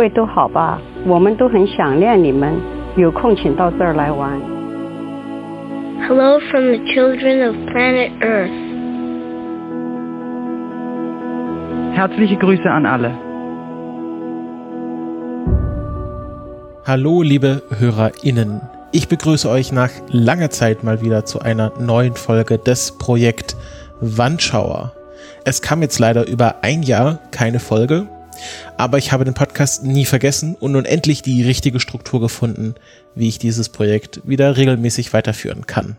[0.00, 0.80] 位都好吧？
[1.06, 2.54] 我们都很想念你们，
[2.96, 4.40] 有空请到这儿来玩。
[6.08, 8.48] Hello from the children of planet Earth.
[11.94, 13.12] Herzliche Grüße an alle.
[16.86, 18.62] Hallo, liebe HörerInnen.
[18.92, 23.54] Ich begrüße euch nach langer Zeit mal wieder zu einer neuen Folge des Projekt
[24.00, 24.92] Wandschauer.
[25.44, 28.06] Es kam jetzt leider über ein Jahr keine Folge,
[28.77, 32.75] aber ich habe den Podcast nie vergessen und nun endlich die richtige Struktur gefunden,
[33.15, 35.97] wie ich dieses Projekt wieder regelmäßig weiterführen kann.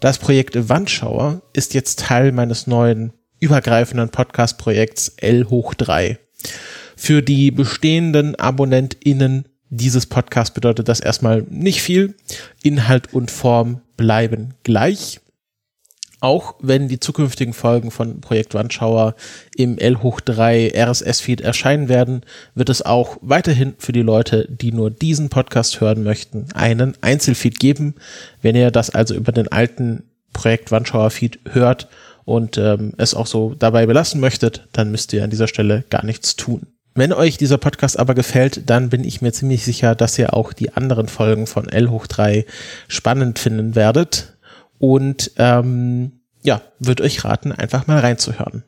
[0.00, 6.18] Das Projekt Wandschauer ist jetzt Teil meines neuen übergreifenden Podcast-Projekts L hoch 3.
[6.96, 12.14] Für die bestehenden AbonnentInnen dieses Podcasts bedeutet das erstmal nicht viel.
[12.62, 15.20] Inhalt und Form bleiben gleich.
[16.24, 19.14] Auch wenn die zukünftigen Folgen von Projekt Wandschauer
[19.58, 22.22] im L hoch 3 RSS-Feed erscheinen werden,
[22.54, 27.60] wird es auch weiterhin für die Leute, die nur diesen Podcast hören möchten, einen Einzelfeed
[27.60, 27.96] geben.
[28.40, 31.88] Wenn ihr das also über den alten Projekt Wandschauer Feed hört
[32.24, 36.06] und ähm, es auch so dabei belassen möchtet, dann müsst ihr an dieser Stelle gar
[36.06, 36.62] nichts tun.
[36.94, 40.54] Wenn euch dieser Podcast aber gefällt, dann bin ich mir ziemlich sicher, dass ihr auch
[40.54, 42.46] die anderen Folgen von L hoch 3
[42.88, 44.33] spannend finden werdet.
[44.84, 48.64] Und ähm, ja, würde euch raten, einfach mal reinzuhören.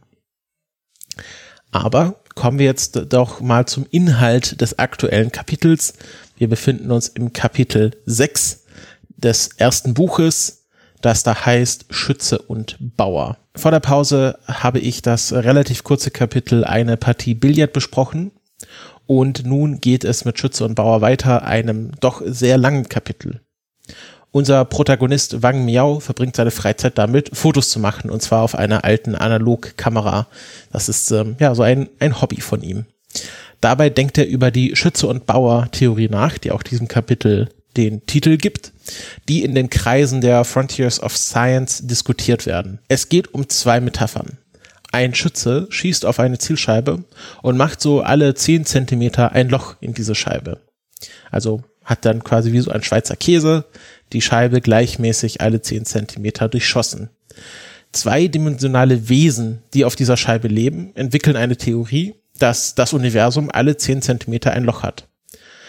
[1.73, 5.93] Aber kommen wir jetzt doch mal zum Inhalt des aktuellen Kapitels.
[6.39, 8.65] Wir befinden uns im Kapitel 6
[9.19, 10.65] des ersten Buches,
[11.03, 13.37] das da heißt Schütze und Bauer.
[13.55, 18.31] Vor der Pause habe ich das relativ kurze Kapitel eine Partie Billard besprochen
[19.05, 23.43] und nun geht es mit Schütze und Bauer weiter, einem doch sehr langen Kapitel.
[24.37, 28.85] Unser Protagonist Wang Miao verbringt seine Freizeit damit, Fotos zu machen, und zwar auf einer
[28.85, 30.27] alten Analogkamera.
[30.71, 32.85] Das ist ähm, ja so ein, ein Hobby von ihm.
[33.63, 37.49] Dabei denkt er über die Schütze- und Bauer-Theorie nach, die auch diesem Kapitel
[37.79, 38.75] den Titel gibt,
[39.27, 42.81] die in den Kreisen der Frontiers of Science diskutiert werden.
[42.89, 44.37] Es geht um zwei Metaphern.
[44.93, 47.05] Ein Schütze schießt auf eine Zielscheibe
[47.41, 50.61] und macht so alle 10 Zentimeter ein Loch in diese Scheibe.
[51.31, 53.65] Also hat dann quasi wie so ein Schweizer Käse
[54.13, 57.09] die Scheibe gleichmäßig alle 10 Zentimeter durchschossen.
[57.93, 64.03] Zweidimensionale Wesen, die auf dieser Scheibe leben, entwickeln eine Theorie, dass das Universum alle 10
[64.03, 65.09] Zentimeter ein Loch hat.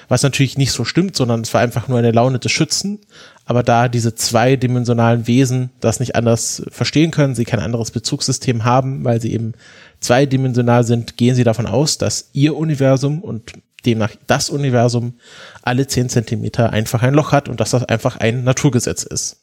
[0.10, 3.00] Was natürlich nicht so stimmt, sondern es war einfach nur eine Laune des Schützen.
[3.46, 9.04] Aber da diese zweidimensionalen Wesen das nicht anders verstehen können, sie kein anderes Bezugssystem haben,
[9.04, 9.54] weil sie eben
[10.00, 13.54] zweidimensional sind, gehen sie davon aus, dass ihr Universum und
[13.88, 15.18] demnach das Universum
[15.64, 19.38] alle 10 Zentimeter einfach ein Loch hat und dass das einfach ein Naturgesetz ist.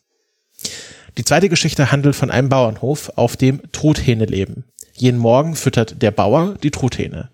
[1.16, 4.64] Die zweite Geschichte handelt von einem Bauernhof, auf dem Truthähne leben.
[4.94, 7.30] Jeden Morgen füttert der Bauer die Truthähne.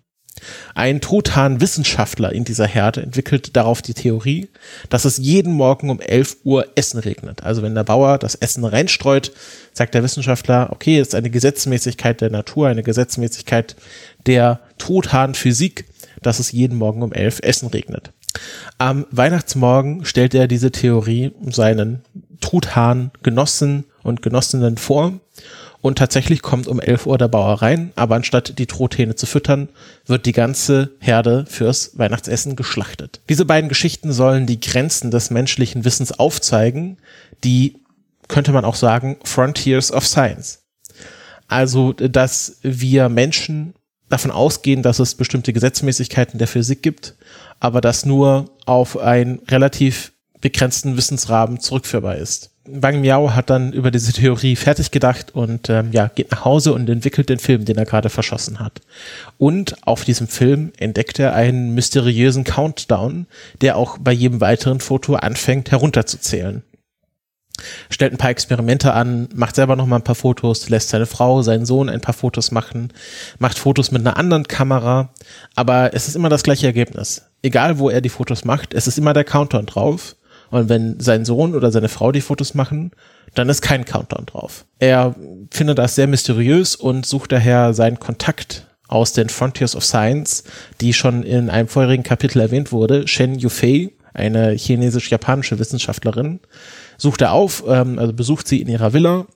[0.74, 4.48] Ein Truthahn-Wissenschaftler in dieser Herde entwickelt darauf die Theorie,
[4.88, 7.42] dass es jeden Morgen um 11 Uhr Essen regnet.
[7.42, 9.32] Also wenn der Bauer das Essen reinstreut,
[9.72, 13.76] sagt der Wissenschaftler, okay, es ist eine Gesetzmäßigkeit der Natur, eine Gesetzmäßigkeit
[14.26, 15.84] der Truthahn-Physik,
[16.22, 18.12] dass es jeden Morgen um 11 Essen regnet.
[18.78, 22.02] Am Weihnachtsmorgen stellt er diese Theorie seinen
[22.40, 25.20] Truthahn-Genossen und Genossinnen vor
[25.82, 29.68] und tatsächlich kommt um 11 Uhr der Bauer rein, aber anstatt die Truthähne zu füttern,
[30.06, 33.20] wird die ganze Herde fürs Weihnachtsessen geschlachtet.
[33.28, 36.98] Diese beiden Geschichten sollen die Grenzen des menschlichen Wissens aufzeigen,
[37.44, 37.78] die,
[38.28, 40.58] könnte man auch sagen, Frontiers of Science.
[41.48, 43.74] Also, dass wir Menschen
[44.10, 47.14] davon ausgehen, dass es bestimmte Gesetzmäßigkeiten der Physik gibt,
[47.58, 52.50] aber das nur auf einen relativ begrenzten Wissensrahmen zurückführbar ist.
[52.72, 56.72] Wang Miao hat dann über diese Theorie fertig gedacht und ähm, ja, geht nach Hause
[56.72, 58.80] und entwickelt den Film, den er gerade verschossen hat.
[59.38, 63.26] Und auf diesem Film entdeckt er einen mysteriösen Countdown,
[63.60, 66.62] der auch bei jedem weiteren Foto anfängt herunterzuzählen.
[67.88, 71.42] Stellt ein paar Experimente an, macht selber noch mal ein paar Fotos, lässt seine Frau,
[71.42, 72.92] seinen Sohn ein paar Fotos machen,
[73.38, 75.10] macht Fotos mit einer anderen Kamera,
[75.54, 77.22] aber es ist immer das gleiche Ergebnis.
[77.42, 80.16] Egal wo er die Fotos macht, es ist immer der Countdown drauf
[80.50, 82.90] und wenn sein Sohn oder seine Frau die Fotos machen,
[83.34, 84.64] dann ist kein Countdown drauf.
[84.78, 85.14] Er
[85.50, 90.42] findet das sehr mysteriös und sucht daher seinen Kontakt aus den Frontiers of Science,
[90.80, 96.40] die schon in einem vorherigen Kapitel erwähnt wurde, Shen Yufei, eine chinesisch-japanische Wissenschaftlerin,
[97.00, 99.26] sucht er auf, ähm, also besucht sie in ihrer Villa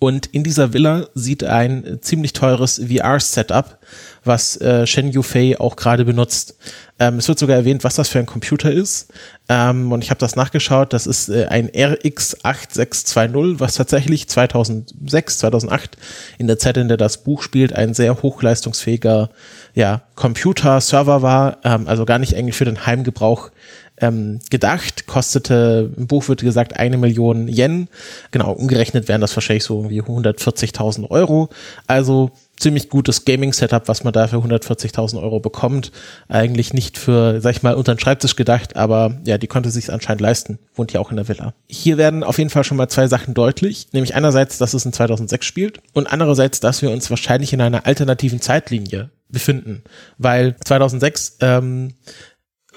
[0.00, 3.78] und in dieser Villa sieht ein ziemlich teures VR-Setup,
[4.22, 6.56] was äh, Shen Yufei auch gerade benutzt.
[7.00, 9.12] Ähm, es wird sogar erwähnt, was das für ein Computer ist.
[9.48, 10.92] Ähm, und ich habe das nachgeschaut.
[10.92, 15.96] Das ist äh, ein RX8620, was tatsächlich 2006, 2008
[16.38, 19.30] in der Zeit, in der das Buch spielt, ein sehr hochleistungsfähiger
[19.74, 21.58] ja, Computer-Server war.
[21.64, 23.50] Ähm, also gar nicht eigentlich für den Heimgebrauch
[24.00, 27.88] ähm, gedacht, kostete, im Buch wird gesagt, eine Million Yen.
[28.30, 31.48] Genau, umgerechnet wären das wahrscheinlich so irgendwie 140.000 Euro.
[31.86, 35.92] Also ziemlich gutes Gaming-Setup, was man da für 140.000 Euro bekommt.
[36.28, 39.92] Eigentlich nicht für, sag ich mal, unter den Schreibtisch gedacht, aber ja, die konnte sich
[39.92, 40.58] anscheinend leisten.
[40.74, 41.54] Wohnt ja auch in der Villa.
[41.68, 43.88] Hier werden auf jeden Fall schon mal zwei Sachen deutlich.
[43.92, 47.86] Nämlich einerseits, dass es in 2006 spielt und andererseits, dass wir uns wahrscheinlich in einer
[47.86, 49.82] alternativen Zeitlinie befinden.
[50.16, 51.94] Weil 2006 ähm,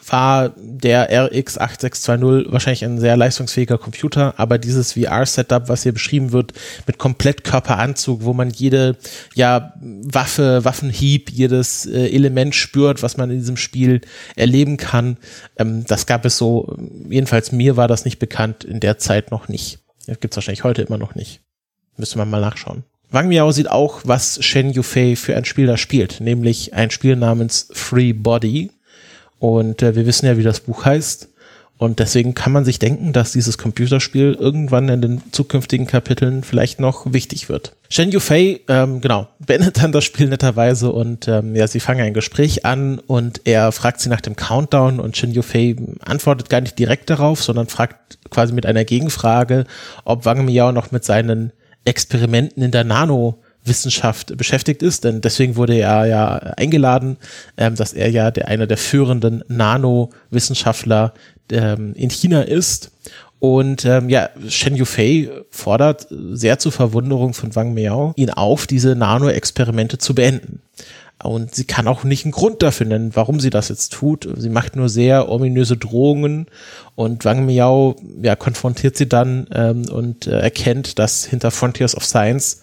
[0.08, 6.32] war der RX 8620 wahrscheinlich ein sehr leistungsfähiger Computer, aber dieses VR-Setup, was hier beschrieben
[6.32, 6.54] wird,
[6.88, 8.98] mit Komplettkörperanzug, wo man jede
[9.36, 14.02] ja, Waffe, Waffenhieb, jedes äh, Element spürt, was man in diesem Spiel
[14.36, 15.18] erleben kann,
[15.58, 16.76] ähm, das gab es so,
[17.10, 19.80] jedenfalls mir war das nicht bekannt, in der Zeit noch nicht.
[20.08, 21.42] Das gibt's wahrscheinlich heute immer noch nicht.
[21.98, 22.84] Müsste man mal nachschauen.
[23.12, 27.18] Wang Miao sieht auch, was Shen Yufei für ein Spiel da spielt, nämlich ein Spiel
[27.18, 28.72] namens Free Body
[29.42, 31.28] und äh, wir wissen ja, wie das Buch heißt.
[31.80, 36.80] Und deswegen kann man sich denken, dass dieses Computerspiel irgendwann in den zukünftigen Kapiteln vielleicht
[36.80, 37.76] noch wichtig wird.
[37.90, 42.14] Shen Yufei, ähm, genau, beendet dann das Spiel netterweise und ähm, ja, sie fangen ein
[42.14, 46.78] Gespräch an und er fragt sie nach dem Countdown und Shen Yufei antwortet gar nicht
[46.78, 49.66] direkt darauf, sondern fragt quasi mit einer Gegenfrage,
[50.06, 51.52] ob Wang Miao noch mit seinen
[51.84, 57.18] Experimenten in der Nano Wissenschaft beschäftigt ist, denn deswegen wurde er ja eingeladen,
[57.58, 61.14] ähm, dass er ja der einer der führenden Nano-Wissenschaftler
[61.52, 62.92] ähm, in China ist.
[63.40, 68.96] Und ähm, ja, Shen Yufei fordert sehr zur Verwunderung von Wang Miao ihn auf, diese
[68.96, 70.62] Nano-Experimente zu beenden.
[71.24, 74.28] Und sie kann auch nicht einen Grund dafür nennen, warum sie das jetzt tut.
[74.38, 76.48] Sie macht nur sehr ominöse Drohungen
[76.96, 82.06] und Wang Miao ja, konfrontiert sie dann ähm, und äh, erkennt, dass hinter Frontiers of
[82.06, 82.62] Science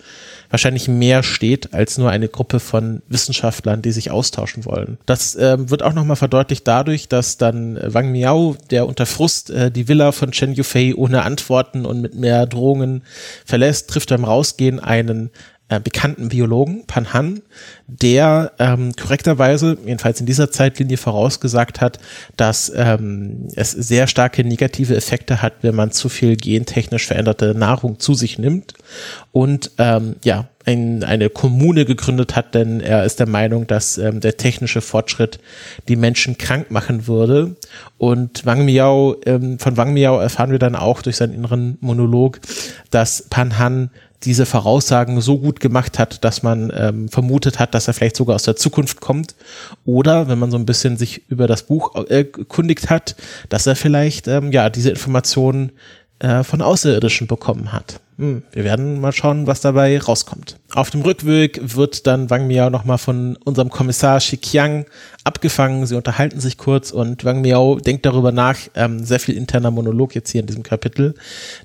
[0.51, 4.99] wahrscheinlich mehr steht als nur eine Gruppe von Wissenschaftlern, die sich austauschen wollen.
[5.07, 9.71] Das äh, wird auch nochmal verdeutlicht dadurch, dass dann Wang Miao, der unter Frust äh,
[9.71, 13.03] die Villa von Chen Yufei ohne Antworten und mit mehr Drohungen
[13.45, 15.31] verlässt, trifft beim Rausgehen einen
[15.69, 17.43] äh, bekannten Biologen, Pan Han,
[17.87, 21.99] der ähm, korrekterweise, jedenfalls in dieser Zeitlinie vorausgesagt hat,
[22.37, 27.99] dass ähm, es sehr starke negative Effekte hat, wenn man zu viel gentechnisch veränderte Nahrung
[27.99, 28.75] zu sich nimmt
[29.33, 34.21] und ähm, ja, ein, eine Kommune gegründet hat, denn er ist der Meinung, dass ähm,
[34.21, 35.41] der technische Fortschritt
[35.89, 37.57] die Menschen krank machen würde.
[37.97, 42.41] Und Wang Miao, ähm, von Wang Miao erfahren wir dann auch durch seinen inneren Monolog,
[42.91, 43.91] dass Pan Han
[44.25, 48.35] diese Voraussagen so gut gemacht hat, dass man ähm, vermutet hat, dass er vielleicht sogar
[48.35, 49.37] aus der Zukunft kommt.
[49.85, 53.17] Oder wenn man so ein bisschen sich über das Buch äh, erkundigt hat,
[53.49, 55.73] dass er vielleicht ähm, ja diese Informationen
[56.21, 58.01] äh, von Außerirdischen bekommen hat.
[58.19, 60.57] Hm, wir werden mal schauen, was dabei rauskommt.
[60.75, 64.87] Auf dem Rückweg wird dann Wang Miao nochmal von unserem Kommissar Xiqiang
[65.23, 65.87] abgefangen.
[65.87, 70.17] Sie unterhalten sich kurz und Wang Miao denkt darüber nach, ähm, sehr viel interner Monolog
[70.17, 71.15] jetzt hier in diesem Kapitel,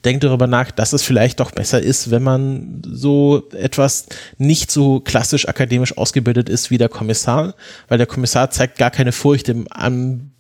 [0.06, 4.06] denkt darüber nach, dass es vielleicht doch besser ist, wenn man so etwas
[4.38, 7.56] nicht so klassisch akademisch ausgebildet ist wie der Kommissar,
[7.88, 9.66] weil der Kommissar zeigt gar keine Furcht im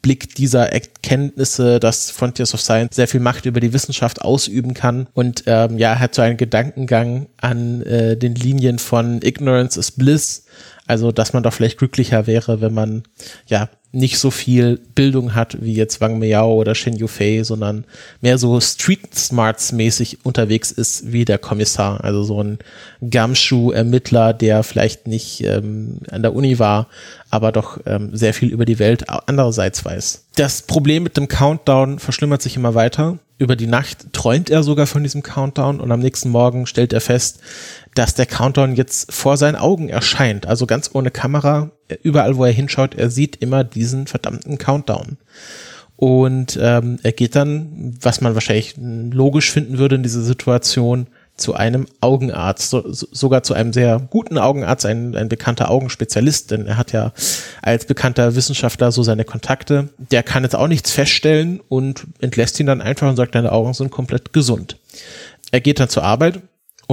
[0.03, 5.07] Anblick dieser Erkenntnisse, dass Frontiers of Science sehr viel Macht über die Wissenschaft ausüben kann.
[5.13, 10.43] Und ähm, ja, hat so einen Gedankengang an äh, den Linien von Ignorance is Bliss,
[10.87, 13.03] also dass man doch vielleicht glücklicher wäre, wenn man
[13.47, 17.85] ja nicht so viel Bildung hat wie jetzt Wang Miao oder Shen Yufei, sondern
[18.21, 22.03] mehr so Street Smarts mäßig unterwegs ist wie der Kommissar.
[22.03, 22.57] Also so ein
[23.07, 26.87] Gamschuh-Ermittler, der vielleicht nicht ähm, an der Uni war,
[27.29, 30.25] aber doch ähm, sehr viel über die Welt andererseits weiß.
[30.35, 33.19] Das Problem mit dem Countdown verschlimmert sich immer weiter.
[33.43, 37.01] Über die Nacht träumt er sogar von diesem Countdown und am nächsten Morgen stellt er
[37.01, 37.41] fest,
[37.93, 40.45] dass der Countdown jetzt vor seinen Augen erscheint.
[40.45, 41.71] Also ganz ohne Kamera.
[42.03, 45.17] Überall, wo er hinschaut, er sieht immer diesen verdammten Countdown.
[45.97, 51.55] Und ähm, er geht dann, was man wahrscheinlich logisch finden würde in dieser Situation, zu
[51.55, 56.77] einem Augenarzt, so, sogar zu einem sehr guten Augenarzt, ein, ein bekannter Augenspezialist, denn er
[56.77, 57.11] hat ja
[57.61, 59.89] als bekannter Wissenschaftler so seine Kontakte.
[59.97, 63.73] Der kann jetzt auch nichts feststellen und entlässt ihn dann einfach und sagt, deine Augen
[63.73, 64.77] sind komplett gesund.
[65.51, 66.41] Er geht dann zur Arbeit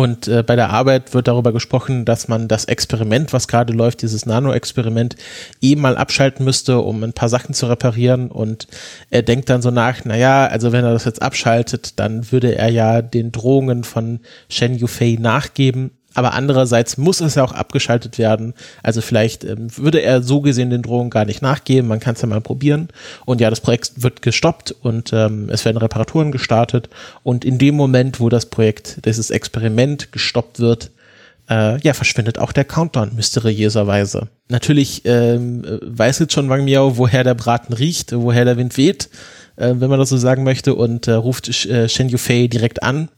[0.00, 4.00] und äh, bei der Arbeit wird darüber gesprochen, dass man das Experiment, was gerade läuft,
[4.00, 5.14] dieses Nano-Experiment,
[5.60, 8.30] eh mal abschalten müsste, um ein paar Sachen zu reparieren.
[8.30, 8.66] Und
[9.10, 12.70] er denkt dann so nach, naja, also wenn er das jetzt abschaltet, dann würde er
[12.70, 15.90] ja den Drohungen von Shen Yufei nachgeben.
[16.14, 18.54] Aber andererseits muss es ja auch abgeschaltet werden.
[18.82, 21.88] Also vielleicht ähm, würde er so gesehen den Drohungen gar nicht nachgeben.
[21.88, 22.88] Man kann es ja mal probieren.
[23.26, 26.88] Und ja, das Projekt wird gestoppt und ähm, es werden Reparaturen gestartet.
[27.22, 30.90] Und in dem Moment, wo das Projekt, dieses Experiment gestoppt wird,
[31.48, 34.28] äh, ja, verschwindet auch der Countdown mysteriöserweise.
[34.48, 39.08] Natürlich ähm, weiß jetzt schon Wang Miao, woher der Braten riecht, woher der Wind weht
[39.60, 43.08] äh, wenn man das so sagen möchte, und äh, ruft äh, Shen Yufei direkt an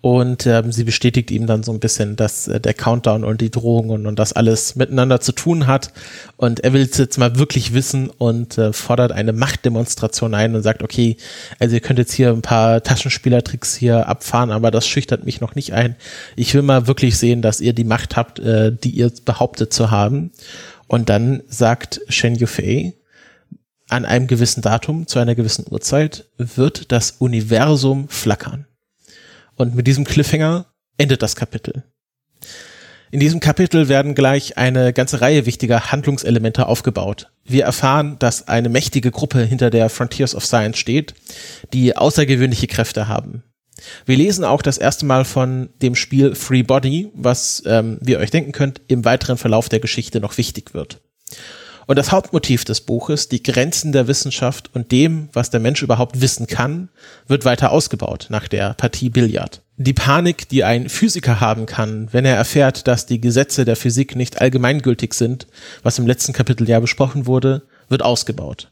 [0.00, 3.50] und ähm, sie bestätigt ihm dann so ein bisschen, dass äh, der Countdown und die
[3.50, 5.92] Drohungen und, und das alles miteinander zu tun hat
[6.36, 10.62] und er will es jetzt mal wirklich wissen und äh, fordert eine Machtdemonstration ein und
[10.62, 11.16] sagt, okay,
[11.58, 15.54] also ihr könnt jetzt hier ein paar Taschenspielertricks hier abfahren, aber das schüchtert mich noch
[15.54, 15.96] nicht ein.
[16.36, 19.90] Ich will mal wirklich sehen, dass ihr die Macht habt, äh, die ihr behauptet zu
[19.90, 20.30] haben.
[20.86, 22.94] Und dann sagt Shen Yufei,
[23.92, 28.66] an einem gewissen Datum, zu einer gewissen Uhrzeit, wird das Universum flackern.
[29.56, 30.66] Und mit diesem Cliffhanger
[30.96, 31.84] endet das Kapitel.
[33.12, 37.28] In diesem Kapitel werden gleich eine ganze Reihe wichtiger Handlungselemente aufgebaut.
[37.44, 41.14] Wir erfahren, dass eine mächtige Gruppe hinter der Frontiers of Science steht,
[41.72, 43.42] die außergewöhnliche Kräfte haben.
[44.06, 48.18] Wir lesen auch das erste Mal von dem Spiel Free Body, was, ähm, wie ihr
[48.18, 51.00] euch denken könnt, im weiteren Verlauf der Geschichte noch wichtig wird.
[51.90, 56.20] Und das Hauptmotiv des Buches, die Grenzen der Wissenschaft und dem, was der Mensch überhaupt
[56.20, 56.88] wissen kann,
[57.26, 59.62] wird weiter ausgebaut nach der Partie Billard.
[59.76, 64.14] Die Panik, die ein Physiker haben kann, wenn er erfährt, dass die Gesetze der Physik
[64.14, 65.48] nicht allgemeingültig sind,
[65.82, 68.70] was im letzten Kapitel ja besprochen wurde, wird ausgebaut.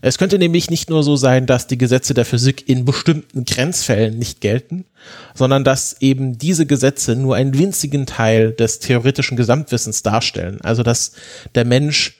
[0.00, 4.16] Es könnte nämlich nicht nur so sein, dass die Gesetze der Physik in bestimmten Grenzfällen
[4.16, 4.84] nicht gelten,
[5.34, 10.60] sondern dass eben diese Gesetze nur einen winzigen Teil des theoretischen Gesamtwissens darstellen.
[10.60, 11.10] Also dass
[11.56, 12.14] der Mensch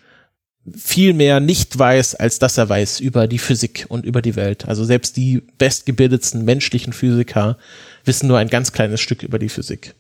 [0.76, 4.66] viel mehr nicht weiß, als dass er weiß über die Physik und über die Welt.
[4.66, 7.58] Also selbst die bestgebildetsten menschlichen Physiker
[8.04, 9.94] wissen nur ein ganz kleines Stück über die Physik.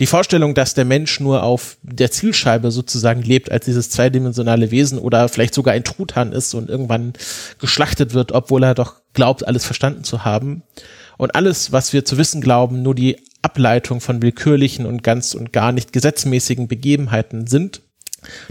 [0.00, 4.98] Die Vorstellung, dass der Mensch nur auf der Zielscheibe sozusagen lebt als dieses zweidimensionale Wesen
[4.98, 7.12] oder vielleicht sogar ein Truthahn ist und irgendwann
[7.58, 10.62] geschlachtet wird, obwohl er doch glaubt, alles verstanden zu haben.
[11.18, 15.52] Und alles, was wir zu wissen glauben, nur die Ableitung von willkürlichen und ganz und
[15.52, 17.82] gar nicht gesetzmäßigen Begebenheiten sind,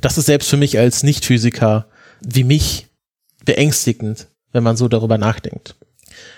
[0.01, 1.87] das ist selbst für mich als Nicht-Physiker
[2.21, 2.87] wie mich
[3.45, 5.75] beängstigend, wenn man so darüber nachdenkt.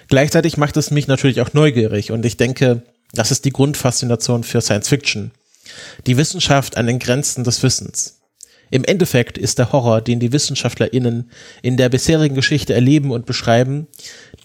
[0.07, 2.83] Gleichzeitig macht es mich natürlich auch neugierig und ich denke,
[3.13, 5.31] das ist die Grundfaszination für Science Fiction.
[6.07, 8.19] Die Wissenschaft an den Grenzen des Wissens.
[8.69, 11.29] Im Endeffekt ist der Horror, den die WissenschaftlerInnen
[11.61, 13.87] in der bisherigen Geschichte erleben und beschreiben,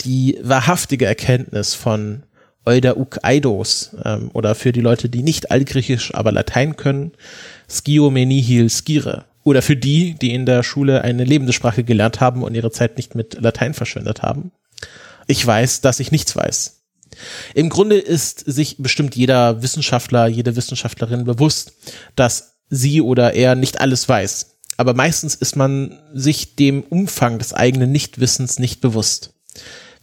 [0.05, 2.25] die wahrhaftige Erkenntnis von
[2.67, 7.13] Euda uk Eidos ähm, oder für die Leute, die nicht Altgriechisch, aber Latein können,
[7.71, 9.25] Skio me nihil skire.
[9.45, 12.97] Oder für die, die in der Schule eine lebende Sprache gelernt haben und ihre Zeit
[12.97, 14.51] nicht mit Latein verschwendet haben.
[15.29, 16.83] Ich weiß, dass ich nichts weiß.
[17.55, 21.75] Im Grunde ist sich bestimmt jeder Wissenschaftler, jede Wissenschaftlerin bewusst,
[22.17, 24.57] dass sie oder er nicht alles weiß.
[24.77, 29.33] Aber meistens ist man sich dem Umfang des eigenen Nichtwissens nicht bewusst.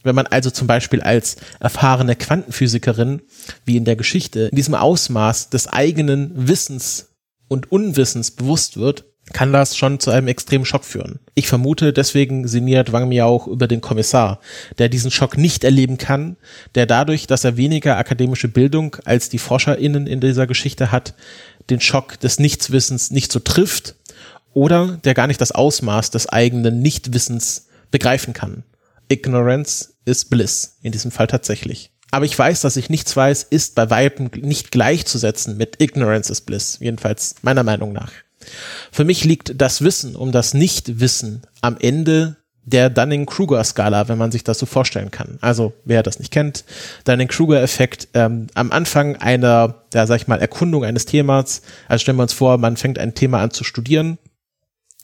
[0.04, 3.22] Wenn man also zum Beispiel als erfahrene Quantenphysikerin,
[3.64, 7.08] wie in der Geschichte, in diesem Ausmaß des eigenen Wissens
[7.48, 11.18] und Unwissens bewusst wird, kann das schon zu einem extremen Schock führen.
[11.34, 14.40] Ich vermute, deswegen sinniert Wang Miao über den Kommissar,
[14.76, 16.36] der diesen Schock nicht erleben kann,
[16.74, 21.14] der dadurch, dass er weniger akademische Bildung als die ForscherInnen in dieser Geschichte hat,
[21.70, 23.94] den Schock des Nichtswissens nicht so trifft
[24.52, 28.64] oder der gar nicht das Ausmaß des eigenen Nichtwissens begreifen kann.
[29.08, 33.74] Ignorance is bliss, in diesem Fall tatsächlich aber ich weiß, dass ich nichts weiß, ist
[33.74, 38.12] bei Weitem nicht gleichzusetzen mit Ignorance is Bliss, jedenfalls meiner Meinung nach.
[38.92, 44.44] Für mich liegt das Wissen um das Nichtwissen am Ende der Dunning-Kruger-Skala, wenn man sich
[44.44, 45.38] das so vorstellen kann.
[45.40, 46.64] Also, wer das nicht kennt,
[47.04, 51.62] Dunning-Kruger-Effekt ähm, am Anfang einer, ja, sag ich mal, Erkundung eines Themas.
[51.88, 54.18] Also stellen wir uns vor, man fängt ein Thema an zu studieren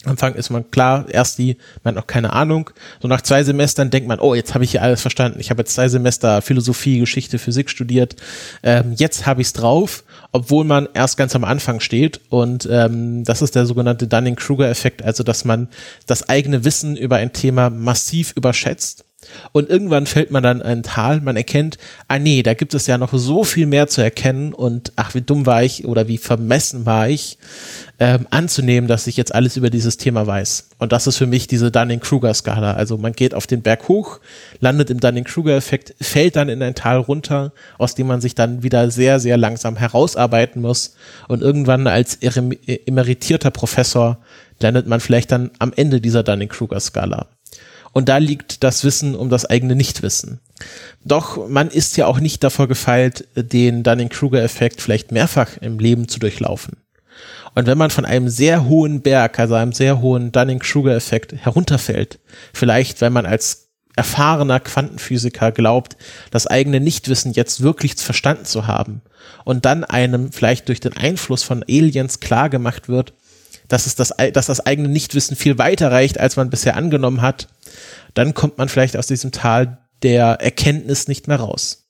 [0.04, 2.70] Anfang ist man klar, erst die, man hat noch keine Ahnung.
[3.00, 5.40] So nach zwei Semestern denkt man, oh, jetzt habe ich hier alles verstanden.
[5.40, 8.16] Ich habe jetzt zwei Semester Philosophie, Geschichte, Physik studiert.
[8.62, 12.20] Ähm, jetzt habe ich es drauf, obwohl man erst ganz am Anfang steht.
[12.30, 15.68] Und ähm, das ist der sogenannte Dunning-Kruger-Effekt, also dass man
[16.06, 19.04] das eigene Wissen über ein Thema massiv überschätzt
[19.52, 21.76] und irgendwann fällt man dann in ein Tal, man erkennt,
[22.08, 25.20] ah nee, da gibt es ja noch so viel mehr zu erkennen und ach, wie
[25.20, 27.38] dumm war ich oder wie vermessen war ich,
[27.98, 30.70] ähm, anzunehmen, dass ich jetzt alles über dieses Thema weiß.
[30.78, 32.72] Und das ist für mich diese Dunning-Kruger-Skala.
[32.72, 34.20] Also man geht auf den Berg hoch,
[34.60, 38.90] landet im Dunning-Kruger-Effekt, fällt dann in ein Tal runter, aus dem man sich dann wieder
[38.90, 40.94] sehr, sehr langsam herausarbeiten muss.
[41.28, 44.18] Und irgendwann als emeritierter Professor
[44.60, 47.26] landet man vielleicht dann am Ende dieser Dunning-Kruger-Skala.
[47.92, 50.40] Und da liegt das Wissen um das eigene Nichtwissen.
[51.04, 56.20] Doch man ist ja auch nicht davor gefeilt, den Dunning-Kruger-Effekt vielleicht mehrfach im Leben zu
[56.20, 56.76] durchlaufen.
[57.54, 62.20] Und wenn man von einem sehr hohen Berg, also einem sehr hohen Dunning-Kruger-Effekt herunterfällt,
[62.52, 65.96] vielleicht wenn man als erfahrener Quantenphysiker glaubt,
[66.30, 69.02] das eigene Nichtwissen jetzt wirklich verstanden zu haben
[69.44, 73.12] und dann einem vielleicht durch den Einfluss von Aliens klargemacht wird,
[73.70, 77.48] dass es das, dass das eigene Nichtwissen viel weiter reicht, als man bisher angenommen hat,
[78.12, 81.86] dann kommt man vielleicht aus diesem Tal der Erkenntnis nicht mehr raus.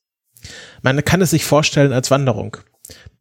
[0.83, 2.57] Man kann es sich vorstellen als Wanderung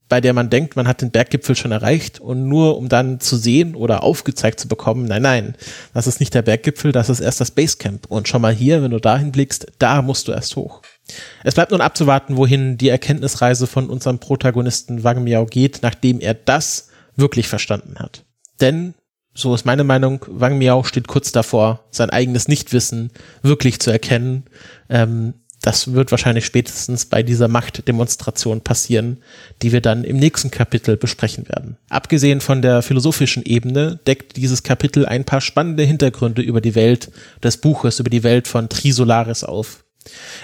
[0.10, 3.38] bei der man denkt, man hat den Berggipfel schon erreicht und nur um dann zu
[3.38, 5.56] sehen oder aufgezeigt zu bekommen, nein, nein,
[5.94, 8.08] das ist nicht der Berggipfel, das ist erst das Basecamp.
[8.08, 10.82] Und schon mal hier, wenn du dahin blickst, da musst du erst hoch.
[11.44, 16.34] Es bleibt nun abzuwarten, wohin die Erkenntnisreise von unserem Protagonisten Wang Miao geht, nachdem er
[16.34, 18.26] das wirklich verstanden hat.
[18.62, 18.94] Denn,
[19.34, 23.12] so ist meine Meinung, Wang Miao steht kurz davor, sein eigenes Nichtwissen
[23.42, 24.46] wirklich zu erkennen.
[24.90, 29.18] Ähm, das wird wahrscheinlich spätestens bei dieser Machtdemonstration passieren,
[29.62, 31.78] die wir dann im nächsten Kapitel besprechen werden.
[31.90, 37.12] Abgesehen von der philosophischen Ebene deckt dieses Kapitel ein paar spannende Hintergründe über die Welt
[37.44, 39.84] des Buches, über die Welt von Trisolaris auf.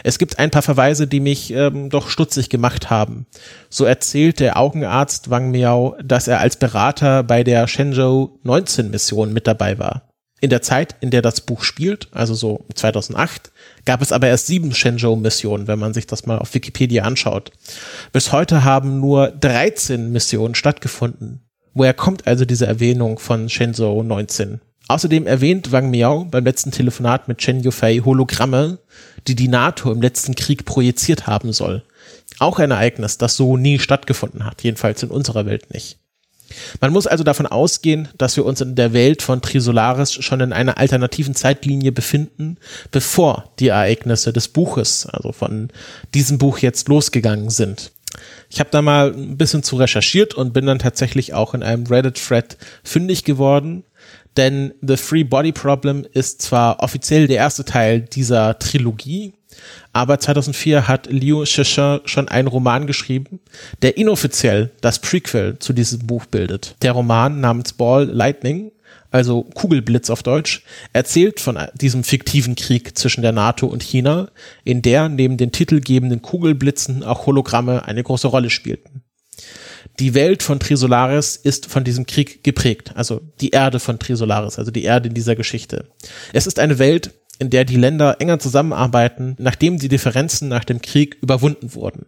[0.03, 3.25] Es gibt ein paar Verweise, die mich ähm, doch stutzig gemacht haben.
[3.69, 9.33] So erzählt der Augenarzt Wang Miao, dass er als Berater bei der Shenzhou 19 Mission
[9.33, 10.09] mit dabei war.
[10.41, 13.51] In der Zeit, in der das Buch spielt, also so 2008,
[13.85, 17.51] gab es aber erst sieben Shenzhou-Missionen, wenn man sich das mal auf Wikipedia anschaut.
[18.11, 21.41] Bis heute haben nur 13 Missionen stattgefunden.
[21.73, 24.59] Woher kommt also diese Erwähnung von Shenzhou 19?
[24.87, 28.77] Außerdem erwähnt Wang Miao beim letzten Telefonat mit Chen Yufei Hologramme,
[29.27, 31.83] die die NATO im letzten Krieg projiziert haben soll.
[32.37, 35.97] Auch ein Ereignis, das so nie stattgefunden hat, jedenfalls in unserer Welt nicht.
[36.79, 40.53] Man muss also davon ausgehen, dass wir uns in der Welt von Trisolaris schon in
[40.53, 42.57] einer alternativen Zeitlinie befinden,
[42.91, 45.69] bevor die Ereignisse des Buches, also von
[46.13, 47.91] diesem Buch jetzt losgegangen sind.
[48.49, 51.85] Ich habe da mal ein bisschen zu recherchiert und bin dann tatsächlich auch in einem
[51.87, 53.83] Reddit-Thread fündig geworden,
[54.37, 59.33] denn The Free Body Problem ist zwar offiziell der erste Teil dieser Trilogie,
[59.93, 63.39] aber 2004 hat Liu Shishir schon einen Roman geschrieben,
[63.81, 66.75] der inoffiziell das Prequel zu diesem Buch bildet.
[66.81, 68.71] Der Roman namens Ball Lightning,
[69.11, 74.29] also Kugelblitz auf Deutsch, erzählt von diesem fiktiven Krieg zwischen der NATO und China,
[74.65, 79.04] in der neben den titelgebenden Kugelblitzen auch Hologramme eine große Rolle spielten.
[79.99, 84.71] Die Welt von Trisolaris ist von diesem Krieg geprägt, also die Erde von Trisolaris, also
[84.71, 85.85] die Erde in dieser Geschichte.
[86.33, 90.81] Es ist eine Welt, in der die Länder enger zusammenarbeiten, nachdem die Differenzen nach dem
[90.81, 92.05] Krieg überwunden wurden.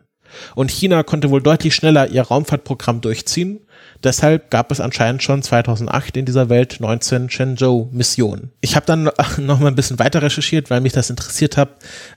[0.56, 3.60] Und China konnte wohl deutlich schneller ihr Raumfahrtprogramm durchziehen
[4.04, 8.52] Deshalb gab es anscheinend schon 2008 in dieser Welt 19 Shenzhou-Missionen.
[8.62, 9.04] Ich habe dann
[9.38, 11.70] noch mal ein bisschen weiter recherchiert, weil mich das interessiert hat,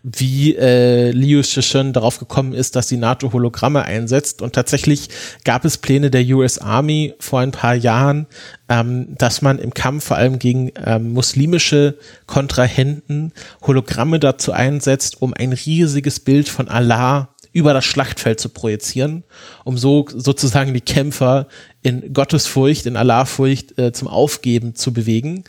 [0.02, 4.42] wie äh, Liu Shishun darauf gekommen ist, dass die NATO Hologramme einsetzt.
[4.42, 5.08] Und tatsächlich
[5.44, 8.26] gab es Pläne der US Army vor ein paar Jahren,
[8.68, 11.96] ähm, dass man im Kampf vor allem gegen ähm, muslimische
[12.26, 13.32] Kontrahenten
[13.66, 19.24] Hologramme dazu einsetzt, um ein riesiges Bild von Allah über das Schlachtfeld zu projizieren,
[19.64, 21.48] um so sozusagen die Kämpfer
[21.82, 25.44] in Gottesfurcht, in Allahfurcht äh, zum Aufgeben zu bewegen.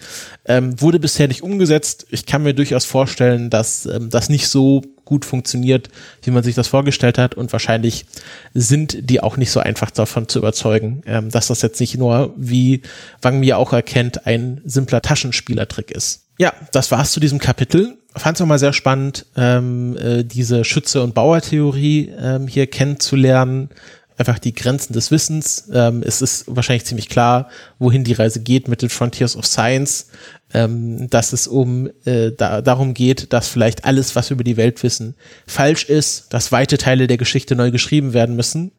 [0.45, 2.07] Ähm, wurde bisher nicht umgesetzt.
[2.09, 5.89] Ich kann mir durchaus vorstellen, dass ähm, das nicht so gut funktioniert,
[6.23, 7.35] wie man sich das vorgestellt hat.
[7.35, 8.05] Und wahrscheinlich
[8.53, 12.33] sind die auch nicht so einfach davon zu überzeugen, ähm, dass das jetzt nicht nur,
[12.37, 12.81] wie
[13.21, 16.30] Wang mir auch erkennt, ein simpler Taschenspielertrick ist.
[16.41, 20.65] Ja, das war's zu diesem Kapitel fand es auch mal sehr spannend, ähm, äh, diese
[20.65, 23.69] Schütze- und Bauertheorie ähm, hier kennenzulernen.
[24.17, 25.69] Einfach die Grenzen des Wissens.
[25.71, 27.47] Ähm, es ist wahrscheinlich ziemlich klar,
[27.79, 30.07] wohin die Reise geht mit den Frontiers of Science,
[30.53, 34.57] ähm, dass es um äh, da, darum geht, dass vielleicht alles, was wir über die
[34.57, 35.15] Welt wissen,
[35.47, 38.71] falsch ist, dass weite Teile der Geschichte neu geschrieben werden müssen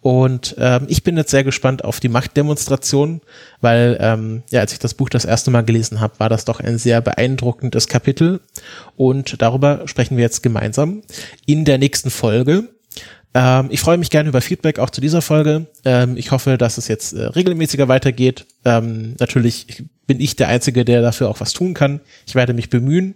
[0.00, 3.22] und ähm, ich bin jetzt sehr gespannt auf die Machtdemonstration,
[3.60, 6.60] weil ähm, ja, als ich das Buch das erste Mal gelesen habe, war das doch
[6.60, 8.40] ein sehr beeindruckendes Kapitel.
[8.96, 11.02] Und darüber sprechen wir jetzt gemeinsam
[11.44, 12.68] in der nächsten Folge.
[13.36, 15.66] Ähm, ich freue mich gerne über Feedback auch zu dieser Folge.
[15.84, 18.46] Ähm, ich hoffe, dass es jetzt äh, regelmäßiger weitergeht.
[18.64, 22.00] Ähm, natürlich bin ich der Einzige, der dafür auch was tun kann.
[22.26, 23.14] Ich werde mich bemühen.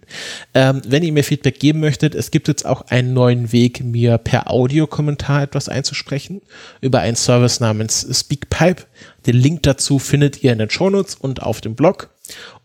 [0.52, 4.18] Ähm, wenn ihr mir Feedback geben möchtet, es gibt jetzt auch einen neuen Weg, mir
[4.18, 6.42] per Audiokommentar etwas einzusprechen
[6.82, 8.82] über einen Service namens Speakpipe.
[9.24, 12.10] Den Link dazu findet ihr in den Shownotes und auf dem Blog.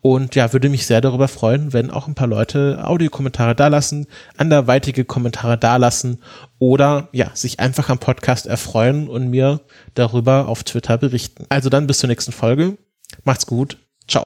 [0.01, 5.05] Und ja, würde mich sehr darüber freuen, wenn auch ein paar Leute Audiokommentare dalassen, anderweitige
[5.05, 6.21] Kommentare dalassen
[6.59, 9.61] oder ja, sich einfach am Podcast erfreuen und mir
[9.93, 11.45] darüber auf Twitter berichten.
[11.49, 12.77] Also dann bis zur nächsten Folge.
[13.23, 13.77] Macht's gut.
[14.07, 14.25] Ciao.